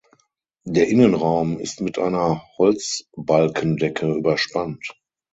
[0.65, 4.99] Der Innenraum ist mit einer Holzbalkendecke überspannt.